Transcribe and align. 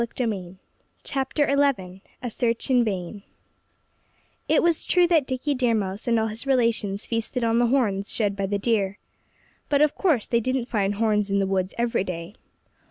XI 0.17 0.23
A 0.23 0.69
SEARCH 2.27 2.71
IN 2.71 2.83
VAIN 2.83 3.21
It 4.49 4.63
was 4.63 4.83
true 4.83 5.05
that 5.05 5.27
Dickie 5.27 5.53
Deer 5.53 5.75
Mouse 5.75 6.07
and 6.07 6.19
all 6.19 6.25
his 6.25 6.47
relations 6.47 7.05
feasted 7.05 7.43
on 7.43 7.59
the 7.59 7.67
horns 7.67 8.11
shed 8.11 8.35
by 8.35 8.47
the 8.47 8.57
deer. 8.57 8.97
But 9.69 9.83
of 9.83 9.93
course 9.93 10.25
they 10.25 10.39
didn't 10.39 10.65
find 10.69 10.95
horns 10.95 11.29
in 11.29 11.37
the 11.37 11.45
woods 11.45 11.75
every 11.77 12.03
day. 12.03 12.33